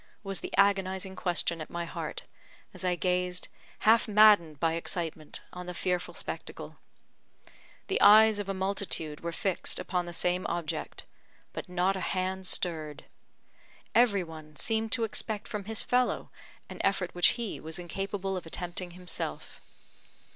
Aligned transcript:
was 0.23 0.39
the 0.39 0.51
agonising 0.57 1.15
question 1.15 1.61
at 1.61 1.69
my 1.69 1.85
heart, 1.85 2.23
as 2.73 2.83
I 2.83 2.95
gazed, 2.95 3.49
half 3.81 4.07
maddened 4.07 4.59
by 4.59 4.73
excitement, 4.73 5.43
on 5.53 5.67
the 5.67 5.75
fearful 5.75 6.15
spectacle. 6.15 6.77
The 7.85 8.01
eyes 8.01 8.39
of 8.39 8.49
a 8.49 8.53
multitude 8.55 9.19
were 9.19 9.31
fixed 9.31 9.77
upon 9.77 10.07
the 10.07 10.11
same 10.13 10.47
object 10.47 11.05
but 11.53 11.69
not 11.69 11.95
a 11.95 11.99
hand 11.99 12.47
stirred. 12.47 13.05
Every 13.93 14.23
one 14.23 14.55
seemed 14.55 14.91
to 14.93 15.03
expect 15.03 15.47
from 15.47 15.65
his 15.65 15.83
fellow 15.83 16.31
an 16.67 16.81
effort 16.83 17.13
which 17.13 17.33
he 17.37 17.59
was 17.59 17.77
incapable 17.77 18.35
of 18.35 18.47
attempting 18.47 18.97
himself. 18.97 19.61